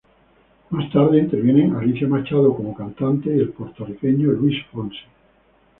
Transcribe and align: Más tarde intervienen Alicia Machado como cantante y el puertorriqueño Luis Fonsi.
Más 0.71 0.91
tarde 0.91 1.19
intervienen 1.19 1.75
Alicia 1.75 2.07
Machado 2.07 2.55
como 2.55 2.73
cantante 2.73 3.29
y 3.29 3.37
el 3.39 3.49
puertorriqueño 3.51 4.31
Luis 4.31 4.57
Fonsi. 4.71 4.97